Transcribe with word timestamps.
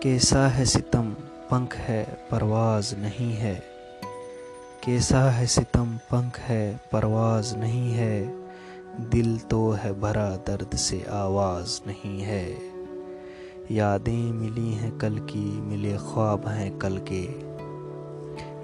کیسا 0.00 0.58
ہے 0.58 0.64
ستم؟ 0.64 1.12
پنکھ 1.48 1.80
ہے، 1.88 2.04
پرواز 2.28 2.92
نہیں 2.92 3.40
ہے۔ 3.40 3.58
کیسا 4.80 5.38
ہے 5.38 5.46
ستم؟ 5.46 5.96
پنکھ 6.08 6.40
ہے، 6.50 6.76
پرواز 6.90 7.52
نہیں 7.56 7.96
ہے۔ 7.96 8.26
دل 9.12 9.36
تو 9.48 9.74
ہے 9.84 9.92
بھرا، 9.92 10.36
درد 10.46 10.74
سے 10.74 10.98
آواز 11.08 11.80
نہیں 11.86 12.24
ہے۔ 12.24 12.54
یادیں 13.68 14.32
ملی 14.32 14.74
ہیں 14.74 14.90
کل 14.98 15.18
کی، 15.26 15.50
ملے 15.54 15.96
خواب 15.96 16.48
ہیں 16.48 16.70
کل 16.78 16.98
کے۔ 17.04 17.26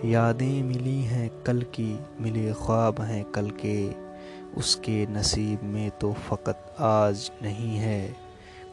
یادیں 0.02 0.62
ملی 0.62 1.06
ہیں 1.06 1.28
کل 1.44 1.62
کی، 1.72 1.96
ملے 2.20 2.52
خواب 2.52 2.94
ہیں 3.08 3.24
کل 3.32 3.50
کے۔ 3.50 3.92
اس 4.56 4.76
کے 4.76 5.06
نصیب 5.10 5.64
میں 5.64 5.90
تو 5.98 6.12
فقط 6.28 6.72
آج 6.78 7.30
نہیں 7.40 7.78
ہے۔ 7.78 8.12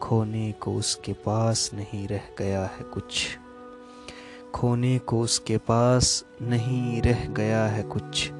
کھونے 0.02 0.52
کو 0.60 0.78
اس 0.78 0.96
کے 0.98 1.14
پاس 1.24 1.74
نہیں 1.74 2.08
رہ 2.08 2.18
گیا 2.40 2.66
ہے 2.66 2.84
کچھ۔ 2.90 3.38
کھونے 4.52 5.00
کو 5.06 5.22
اس 5.22 5.40
کے 5.40 5.58
پاس 5.58 6.24
نہیں 6.42 7.02
رہ 7.02 7.30
گیا 7.38 7.76
ہے 7.76 7.84
کچھ۔ 7.90 8.32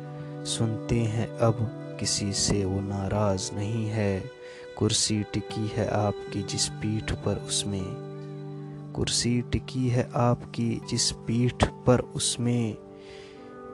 سنتے 0.46 1.04
ہیں 1.04 1.28
اب 1.40 1.54
کسی 2.00 2.34
سے 2.34 2.66
وہ 2.66 2.82
ناراض 2.82 3.52
نہیں 3.54 3.90
ہے۔ 3.90 4.20
کرسی 4.80 5.24
ٹکی 5.32 5.68
ہے 5.78 5.88
آپ 5.92 6.14
کی 6.32 6.42
جس 6.48 6.70
پیٹھ 6.82 7.14
پر 7.24 7.38
اس 7.48 7.68
میں۔ 7.68 7.96
کرسی 8.96 9.42
ٹکی 9.50 9.92
ہے 9.92 10.04
آپ 10.14 10.38
کی 10.52 10.80
جس 10.92 11.14
پیٹھ 11.26 11.66
پر 11.86 12.02
اس 12.14 12.40
میں۔ 12.40 12.74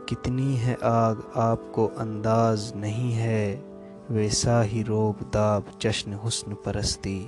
کتنی 0.07 0.59
ہے 0.59 0.75
آگ 0.81 1.15
آپ 1.35 1.59
کو 1.71 1.89
انداز 1.97 2.73
نہیں 2.75 3.15
ہے۔ 3.17 3.59
ویسا 4.09 4.63
ہی 4.65 4.83
روب 4.87 5.33
داب 5.33 5.61
جشن 5.79 6.13
حسن 6.13 6.55
پرستی۔ 6.55 7.25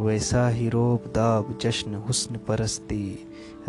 ویسا 0.00 0.50
ہی 0.50 0.70
روب 0.70 1.14
داب 1.14 1.44
جشن 1.58 2.00
حسن 2.10 2.34
پرستی۔ 2.46 3.16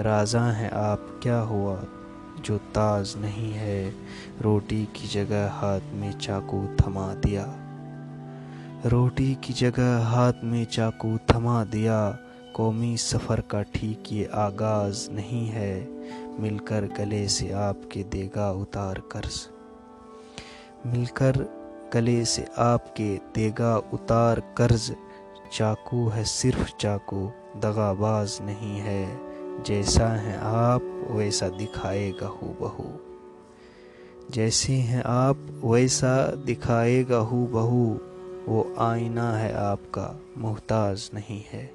رازاں 0.04 0.54
ہے 0.54 0.70
آپ، 0.72 1.00
کیا 1.20 1.44
ہوا؟ 1.44 1.76
جو 2.44 2.58
تاز 2.74 3.16
نہیں 3.16 3.54
ہے، 3.54 3.92
روٹی 4.44 4.86
کی 4.94 5.08
جگہ 5.12 5.48
ہاتھ 5.52 5.84
میں 5.94 6.12
چاقو 6.20 6.66
تھما 6.78 7.14
دیا۔ 7.24 7.46
روٹی 8.92 9.36
کی 9.42 9.54
جگہ 9.54 10.02
ہاتھ 10.04 10.46
میں 10.46 10.66
چاقو 10.66 11.10
تھما 11.28 11.64
دیا۔ 11.74 12.12
قومی 12.54 12.96
سفر 12.98 13.42
کا 13.42 13.62
ٹھیک 13.72 14.14
یہ 14.14 14.26
آغاز 14.32 15.10
نہیں 15.10 15.52
ہے۔ 15.52 15.86
مل 16.40 16.58
کر 16.58 16.86
گلے 17.00 17.28
سے 17.28 17.54
آپ 17.54 17.78
کے 17.90 18.04
دے 18.04 18.30
گا 18.36 18.50
اتار 18.50 18.96
قرض۔ 19.10 19.48
مل 20.86 21.06
کر 21.14 21.32
گلے 21.96 22.24
سے 22.24 22.46
آپ 22.56 22.96
کے 22.96 23.18
دے 23.36 23.52
گا 23.60 23.80
اتار 23.92 24.38
قرض۔ 24.54 24.92
چاقو 25.52 26.10
ہے 26.16 26.24
صرف 26.24 26.78
چاقو 26.78 27.28
دغا 27.64 27.94
باز 27.94 28.42
نہیں 28.42 28.82
ہے، 28.82 29.18
جیسا 29.64 30.22
ہے 30.22 30.38
آپ، 30.42 30.82
ویسا 31.10 31.48
دکھائے 31.60 32.12
گا 32.22 32.28
ہو 32.28 32.54
بہو 32.60 32.98
جیسے 34.30 34.74
ہیں 34.74 35.02
آپ، 35.06 35.66
ویسا 35.66 36.16
دکھائے 36.48 37.04
گا 37.10 37.20
ہو 37.20 37.46
بہو 37.52 37.98
وہ 38.46 38.64
آئینہ 38.78 39.34
ہے 39.40 39.54
آپ 39.54 39.80
کا، 39.92 40.14
محتاج 40.36 41.10
نہیں 41.14 41.56
ہے۔ 41.56 41.68